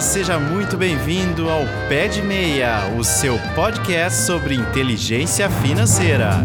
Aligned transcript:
seja 0.00 0.38
muito 0.38 0.76
bem-vindo 0.76 1.48
ao 1.48 1.62
Pé 1.88 2.06
de 2.06 2.20
Meia, 2.20 2.92
o 2.98 3.02
seu 3.02 3.38
podcast 3.54 4.26
sobre 4.26 4.54
inteligência 4.54 5.48
financeira. 5.48 6.44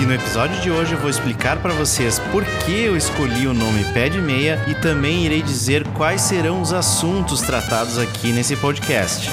E 0.00 0.06
no 0.06 0.14
episódio 0.14 0.60
de 0.60 0.70
hoje 0.70 0.92
eu 0.92 0.98
vou 0.98 1.10
explicar 1.10 1.56
para 1.58 1.72
vocês 1.72 2.20
por 2.30 2.44
que 2.44 2.84
eu 2.84 2.96
escolhi 2.96 3.48
o 3.48 3.54
nome 3.54 3.84
Pé 3.92 4.08
de 4.08 4.20
Meia 4.20 4.62
e 4.68 4.74
também 4.74 5.24
irei 5.24 5.42
dizer 5.42 5.84
quais 5.88 6.20
serão 6.20 6.60
os 6.60 6.72
assuntos 6.72 7.40
tratados 7.40 7.98
aqui 7.98 8.30
nesse 8.30 8.56
podcast. 8.56 9.28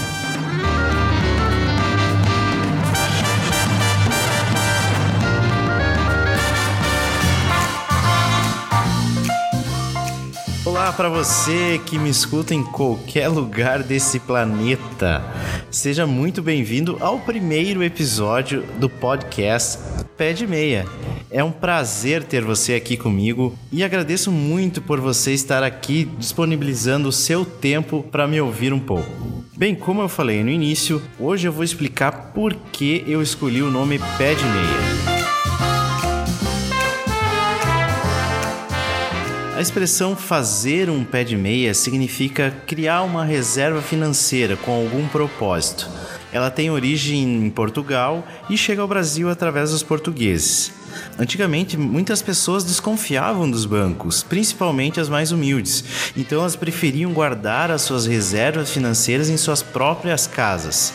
Olá 10.91 10.98
para 10.98 11.09
você 11.09 11.80
que 11.86 11.98
me 11.98 12.09
escuta 12.09 12.54
em 12.54 12.66
qualquer 12.66 13.30
lugar 13.30 13.81
desse 13.81 14.20
planeta. 14.20 15.23
Seja 15.72 16.05
muito 16.05 16.41
bem-vindo 16.41 16.98
ao 17.00 17.17
primeiro 17.17 17.81
episódio 17.81 18.66
do 18.77 18.90
podcast 18.90 19.80
Pé 20.17 20.34
de 20.34 20.45
Meia. 20.45 20.86
É 21.31 21.41
um 21.41 21.50
prazer 21.50 22.26
ter 22.26 22.44
você 22.44 22.73
aqui 22.73 22.98
comigo 22.98 23.58
e 23.72 23.86
agradeço 23.86 24.34
muito 24.34 24.81
por 24.81 25.00
você 25.00 25.31
estar 25.31 25.64
aqui 25.64 26.04
disponibilizando 26.17 27.08
o 27.08 27.14
seu 27.14 27.45
tempo 27.45 28.03
para 28.12 28.28
me 28.28 28.42
ouvir 28.42 28.73
um 28.73 28.80
pouco. 28.80 29.45
Bem, 29.55 29.73
como 29.73 30.02
eu 30.02 30.09
falei 30.09 30.44
no 30.44 30.50
início, 30.50 31.02
hoje 31.17 31.48
eu 31.48 31.53
vou 31.53 31.64
explicar 31.64 32.34
por 32.34 32.53
que 32.53 33.02
eu 33.08 33.22
escolhi 33.22 33.62
o 33.62 33.72
nome 33.72 33.97
Pé 34.17 34.34
de 34.34 34.44
Meia. 34.44 35.11
A 39.53 39.59
expressão 39.61 40.16
fazer 40.16 40.89
um 40.89 41.03
pé 41.03 41.25
de 41.25 41.35
meia 41.35 41.73
significa 41.73 42.55
criar 42.66 43.03
uma 43.03 43.25
reserva 43.25 43.81
financeira 43.81 44.55
com 44.55 44.71
algum 44.71 45.07
propósito. 45.09 45.89
Ela 46.31 46.49
tem 46.49 46.71
origem 46.71 47.45
em 47.45 47.49
Portugal 47.49 48.25
e 48.49 48.57
chega 48.57 48.81
ao 48.81 48.88
Brasil 48.88 49.29
através 49.29 49.72
dos 49.72 49.83
portugueses. 49.83 50.81
Antigamente, 51.17 51.78
muitas 51.78 52.22
pessoas 52.22 52.64
desconfiavam 52.64 53.50
dos 53.50 53.66
bancos, 53.66 54.23
principalmente 54.23 55.00
as 55.00 55.09
mais 55.09 55.31
humildes, 55.31 55.84
então 56.16 56.39
elas 56.39 56.56
preferiam 56.56 57.14
guardar 57.14 57.72
as 57.72 57.81
suas 57.81 58.06
reservas 58.06 58.72
financeiras 58.72 59.30
em 59.30 59.38
suas 59.38 59.62
próprias 59.62 60.28
casas. 60.28 60.94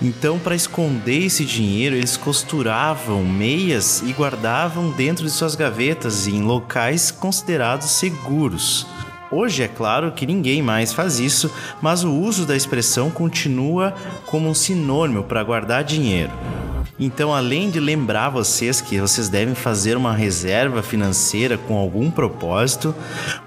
Então, 0.00 0.38
para 0.38 0.54
esconder 0.54 1.26
esse 1.26 1.44
dinheiro, 1.44 1.96
eles 1.96 2.16
costuravam 2.16 3.24
meias 3.24 4.02
e 4.06 4.12
guardavam 4.12 4.90
dentro 4.90 5.24
de 5.24 5.30
suas 5.30 5.54
gavetas 5.54 6.26
em 6.26 6.42
locais 6.42 7.10
considerados 7.10 7.90
seguros. 7.90 8.86
Hoje 9.30 9.62
é 9.62 9.68
claro 9.68 10.12
que 10.12 10.26
ninguém 10.26 10.62
mais 10.62 10.92
faz 10.92 11.20
isso, 11.20 11.52
mas 11.82 12.02
o 12.02 12.12
uso 12.12 12.46
da 12.46 12.56
expressão 12.56 13.10
continua 13.10 13.94
como 14.24 14.48
um 14.48 14.54
sinônimo 14.54 15.22
para 15.22 15.44
guardar 15.44 15.84
dinheiro. 15.84 16.32
Então, 17.00 17.32
além 17.32 17.70
de 17.70 17.78
lembrar 17.78 18.28
vocês 18.28 18.80
que 18.80 19.00
vocês 19.00 19.28
devem 19.28 19.54
fazer 19.54 19.96
uma 19.96 20.12
reserva 20.12 20.82
financeira 20.82 21.56
com 21.56 21.76
algum 21.76 22.10
propósito, 22.10 22.94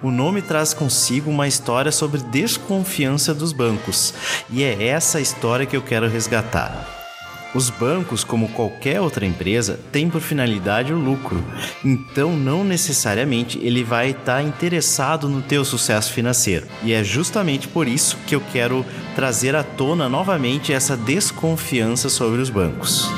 o 0.01 0.09
nome 0.09 0.41
traz 0.41 0.73
consigo 0.73 1.29
uma 1.29 1.47
história 1.47 1.91
sobre 1.91 2.21
desconfiança 2.21 3.33
dos 3.33 3.51
bancos, 3.51 4.13
e 4.49 4.63
é 4.63 4.87
essa 4.87 5.19
história 5.19 5.65
que 5.65 5.75
eu 5.75 5.81
quero 5.81 6.07
resgatar. 6.07 6.87
Os 7.53 7.69
bancos, 7.69 8.23
como 8.23 8.47
qualquer 8.47 9.01
outra 9.01 9.25
empresa, 9.25 9.77
têm 9.91 10.09
por 10.09 10.21
finalidade 10.21 10.93
o 10.93 10.97
lucro. 10.97 11.43
Então, 11.83 12.31
não 12.37 12.63
necessariamente 12.63 13.59
ele 13.59 13.83
vai 13.83 14.11
estar 14.11 14.41
interessado 14.41 15.27
no 15.27 15.41
teu 15.41 15.65
sucesso 15.65 16.13
financeiro. 16.13 16.65
E 16.81 16.93
é 16.93 17.03
justamente 17.03 17.67
por 17.67 17.89
isso 17.89 18.17
que 18.25 18.33
eu 18.33 18.41
quero 18.53 18.85
trazer 19.15 19.53
à 19.53 19.63
tona 19.63 20.07
novamente 20.07 20.71
essa 20.71 20.95
desconfiança 20.95 22.07
sobre 22.07 22.39
os 22.39 22.49
bancos. 22.49 23.09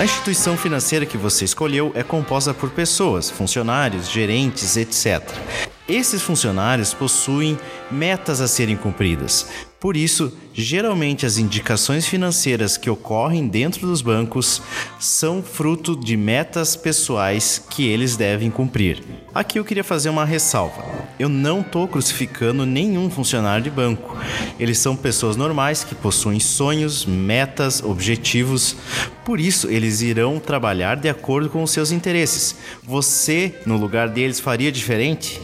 A 0.00 0.04
instituição 0.04 0.56
financeira 0.56 1.04
que 1.04 1.18
você 1.18 1.44
escolheu 1.44 1.92
é 1.94 2.02
composta 2.02 2.54
por 2.54 2.70
pessoas, 2.70 3.28
funcionários, 3.28 4.08
gerentes, 4.08 4.78
etc. 4.78 5.22
Esses 5.86 6.22
funcionários 6.22 6.94
possuem 6.94 7.58
metas 7.90 8.40
a 8.40 8.48
serem 8.48 8.78
cumpridas. 8.78 9.46
Por 9.80 9.96
isso, 9.96 10.30
geralmente 10.52 11.24
as 11.24 11.38
indicações 11.38 12.06
financeiras 12.06 12.76
que 12.76 12.90
ocorrem 12.90 13.48
dentro 13.48 13.86
dos 13.86 14.02
bancos 14.02 14.60
são 14.98 15.42
fruto 15.42 15.96
de 15.96 16.18
metas 16.18 16.76
pessoais 16.76 17.64
que 17.70 17.88
eles 17.88 18.14
devem 18.14 18.50
cumprir. 18.50 19.02
Aqui 19.34 19.58
eu 19.58 19.64
queria 19.64 19.82
fazer 19.82 20.10
uma 20.10 20.26
ressalva. 20.26 20.84
Eu 21.18 21.30
não 21.30 21.62
estou 21.62 21.88
crucificando 21.88 22.66
nenhum 22.66 23.08
funcionário 23.08 23.64
de 23.64 23.70
banco. 23.70 24.18
Eles 24.58 24.76
são 24.76 24.94
pessoas 24.94 25.34
normais 25.34 25.82
que 25.82 25.94
possuem 25.94 26.40
sonhos, 26.40 27.06
metas, 27.06 27.82
objetivos. 27.82 28.76
Por 29.24 29.40
isso, 29.40 29.66
eles 29.70 30.02
irão 30.02 30.38
trabalhar 30.38 30.96
de 30.96 31.08
acordo 31.08 31.48
com 31.48 31.62
os 31.62 31.70
seus 31.70 31.90
interesses. 31.90 32.54
Você, 32.82 33.54
no 33.64 33.78
lugar 33.78 34.10
deles, 34.10 34.40
faria 34.40 34.70
diferente? 34.70 35.40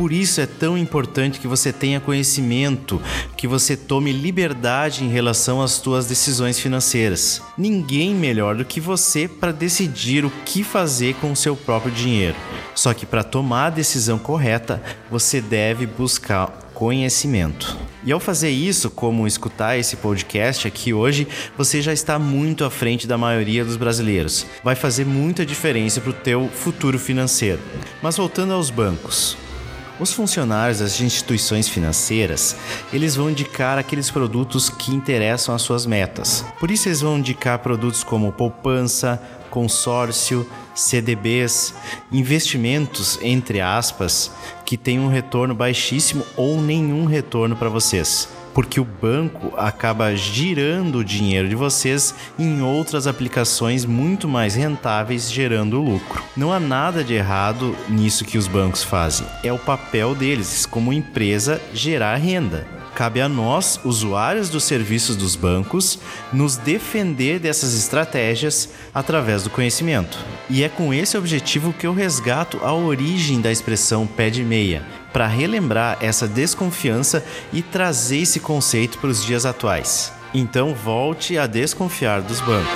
Por 0.00 0.12
isso 0.12 0.40
é 0.40 0.46
tão 0.46 0.78
importante 0.78 1.38
que 1.38 1.46
você 1.46 1.74
tenha 1.74 2.00
conhecimento, 2.00 2.98
que 3.36 3.46
você 3.46 3.76
tome 3.76 4.10
liberdade 4.12 5.04
em 5.04 5.10
relação 5.10 5.60
às 5.60 5.72
suas 5.72 6.06
decisões 6.06 6.58
financeiras. 6.58 7.42
Ninguém 7.54 8.14
melhor 8.14 8.56
do 8.56 8.64
que 8.64 8.80
você 8.80 9.28
para 9.28 9.52
decidir 9.52 10.24
o 10.24 10.30
que 10.46 10.64
fazer 10.64 11.16
com 11.16 11.30
o 11.30 11.36
seu 11.36 11.54
próprio 11.54 11.92
dinheiro. 11.92 12.34
Só 12.74 12.94
que 12.94 13.04
para 13.04 13.22
tomar 13.22 13.66
a 13.66 13.70
decisão 13.70 14.18
correta, 14.18 14.82
você 15.10 15.38
deve 15.38 15.86
buscar 15.86 16.46
conhecimento. 16.72 17.76
E 18.02 18.10
ao 18.10 18.18
fazer 18.18 18.48
isso, 18.48 18.88
como 18.88 19.26
escutar 19.26 19.76
esse 19.76 19.96
podcast 19.96 20.66
aqui 20.66 20.94
hoje, 20.94 21.28
você 21.58 21.82
já 21.82 21.92
está 21.92 22.18
muito 22.18 22.64
à 22.64 22.70
frente 22.70 23.06
da 23.06 23.18
maioria 23.18 23.66
dos 23.66 23.76
brasileiros. 23.76 24.46
Vai 24.64 24.74
fazer 24.74 25.04
muita 25.04 25.44
diferença 25.44 26.00
para 26.00 26.08
o 26.08 26.14
teu 26.14 26.48
futuro 26.48 26.98
financeiro. 26.98 27.60
Mas 28.00 28.16
voltando 28.16 28.54
aos 28.54 28.70
bancos. 28.70 29.36
Os 30.00 30.14
funcionários 30.14 30.78
das 30.78 30.98
instituições 30.98 31.68
financeiras, 31.68 32.56
eles 32.90 33.16
vão 33.16 33.28
indicar 33.28 33.76
aqueles 33.76 34.10
produtos 34.10 34.70
que 34.70 34.94
interessam 34.94 35.54
às 35.54 35.60
suas 35.60 35.84
metas. 35.84 36.42
Por 36.58 36.70
isso 36.70 36.88
eles 36.88 37.02
vão 37.02 37.18
indicar 37.18 37.58
produtos 37.58 38.02
como 38.02 38.32
poupança, 38.32 39.22
consórcio, 39.50 40.48
CDBs, 40.74 41.74
investimentos 42.10 43.18
entre 43.20 43.60
aspas, 43.60 44.30
que 44.64 44.78
têm 44.78 44.98
um 44.98 45.08
retorno 45.08 45.54
baixíssimo 45.54 46.24
ou 46.34 46.62
nenhum 46.62 47.04
retorno 47.04 47.54
para 47.54 47.68
vocês 47.68 48.39
porque 48.54 48.80
o 48.80 48.84
banco 48.84 49.52
acaba 49.56 50.14
girando 50.14 50.98
o 50.98 51.04
dinheiro 51.04 51.48
de 51.48 51.54
vocês 51.54 52.14
em 52.38 52.62
outras 52.62 53.06
aplicações 53.06 53.84
muito 53.84 54.28
mais 54.28 54.54
rentáveis, 54.54 55.30
gerando 55.30 55.80
lucro. 55.80 56.22
Não 56.36 56.52
há 56.52 56.60
nada 56.60 57.04
de 57.04 57.14
errado 57.14 57.76
nisso 57.88 58.24
que 58.24 58.38
os 58.38 58.46
bancos 58.46 58.82
fazem, 58.82 59.26
é 59.42 59.52
o 59.52 59.58
papel 59.58 60.14
deles 60.14 60.66
como 60.66 60.92
empresa 60.92 61.60
gerar 61.72 62.16
renda. 62.16 62.66
Cabe 62.94 63.20
a 63.20 63.28
nós, 63.28 63.80
usuários 63.84 64.48
dos 64.50 64.64
serviços 64.64 65.16
dos 65.16 65.34
bancos, 65.36 65.98
nos 66.32 66.56
defender 66.56 67.38
dessas 67.38 67.74
estratégias 67.74 68.68
através 68.92 69.42
do 69.42 69.50
conhecimento. 69.50 70.18
E 70.50 70.62
é 70.62 70.68
com 70.68 70.92
esse 70.92 71.16
objetivo 71.16 71.72
que 71.72 71.86
eu 71.86 71.94
resgato 71.94 72.58
a 72.62 72.74
origem 72.74 73.40
da 73.40 73.50
expressão 73.50 74.06
pé 74.06 74.28
de 74.28 74.44
meia, 74.44 74.84
para 75.12 75.26
relembrar 75.26 75.98
essa 76.00 76.26
desconfiança 76.26 77.24
e 77.52 77.62
trazer 77.62 78.18
esse 78.18 78.40
conceito 78.40 78.98
para 78.98 79.10
os 79.10 79.24
dias 79.24 79.44
atuais. 79.44 80.12
Então 80.32 80.74
volte 80.74 81.36
a 81.36 81.46
desconfiar 81.46 82.22
dos 82.22 82.40
bancos. 82.40 82.70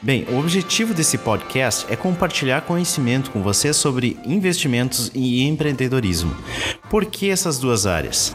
Bem, 0.00 0.24
o 0.30 0.38
objetivo 0.38 0.94
desse 0.94 1.18
podcast 1.18 1.84
é 1.90 1.94
compartilhar 1.94 2.62
conhecimento 2.62 3.30
com 3.30 3.42
você 3.42 3.74
sobre 3.74 4.16
investimentos 4.24 5.10
e 5.14 5.42
empreendedorismo. 5.42 6.34
Por 6.88 7.04
que 7.04 7.28
essas 7.28 7.58
duas 7.58 7.84
áreas? 7.84 8.34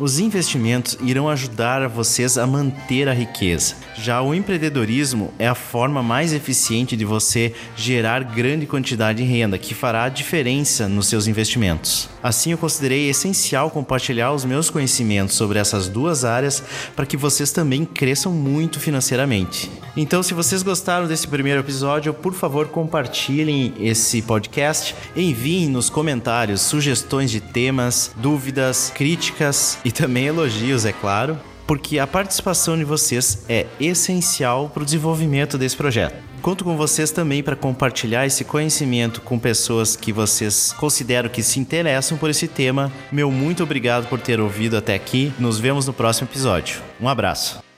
Os 0.00 0.18
investimentos 0.18 0.96
irão 1.02 1.28
ajudar 1.28 1.86
vocês 1.86 2.38
a 2.38 2.46
manter 2.46 3.06
a 3.06 3.12
riqueza. 3.12 3.74
Já 3.94 4.22
o 4.22 4.34
empreendedorismo 4.34 5.30
é 5.38 5.46
a 5.46 5.54
forma 5.54 6.02
mais 6.02 6.32
eficiente 6.32 6.96
de 6.96 7.04
você 7.04 7.52
gerar 7.76 8.24
grande 8.24 8.64
quantidade 8.64 9.22
de 9.22 9.30
renda, 9.30 9.58
que 9.58 9.74
fará 9.74 10.08
diferença 10.08 10.88
nos 10.88 11.06
seus 11.06 11.26
investimentos. 11.26 12.08
Assim, 12.22 12.52
eu 12.52 12.56
considerei 12.56 13.10
essencial 13.10 13.70
compartilhar 13.70 14.32
os 14.32 14.42
meus 14.42 14.70
conhecimentos 14.70 15.36
sobre 15.36 15.58
essas 15.58 15.86
duas 15.86 16.24
áreas 16.24 16.62
para 16.96 17.04
que 17.04 17.18
vocês 17.18 17.52
também 17.52 17.84
cresçam 17.84 18.32
muito 18.32 18.80
financeiramente. 18.80 19.70
Então, 19.94 20.22
se 20.22 20.32
vocês 20.32 20.62
gostaram 20.62 21.06
desse 21.08 21.28
primeiro 21.28 21.60
episódio, 21.60 22.14
por 22.14 22.32
favor, 22.32 22.68
compartilhem 22.68 23.74
esse 23.78 24.22
podcast, 24.22 24.94
enviem 25.14 25.68
nos 25.68 25.90
comentários 25.90 26.62
sugestões 26.62 27.30
de 27.30 27.40
temas, 27.40 28.12
dúvidas, 28.16 28.90
críticas 28.94 29.78
e 29.90 29.92
também 29.92 30.26
elogios, 30.26 30.84
é 30.84 30.92
claro. 30.92 31.36
porque 31.66 31.98
a 31.98 32.06
participação 32.06 32.76
de 32.76 32.84
vocês 32.84 33.44
é 33.48 33.66
essencial 33.78 34.68
para 34.68 34.82
o 34.82 34.84
desenvolvimento 34.84 35.56
desse 35.56 35.76
projeto. 35.76 36.16
Conto 36.42 36.64
com 36.64 36.76
vocês 36.76 37.12
também 37.12 37.42
para 37.42 37.54
compartilhar 37.54 38.26
esse 38.26 38.44
conhecimento 38.44 39.20
com 39.20 39.38
pessoas 39.38 39.94
que 39.94 40.12
vocês 40.12 40.72
consideram 40.72 41.28
que 41.28 41.42
se 41.42 41.60
interessam 41.60 42.18
por 42.18 42.30
esse 42.30 42.48
tema. 42.48 42.90
Meu 43.12 43.30
muito 43.30 43.62
obrigado 43.62 44.08
por 44.08 44.18
ter 44.20 44.40
ouvido 44.40 44.76
até 44.76 44.94
aqui. 44.94 45.32
Nos 45.38 45.60
vemos 45.60 45.86
no 45.86 45.92
próximo 45.92 46.28
episódio. 46.28 46.80
Um 47.00 47.08
abraço. 47.08 47.69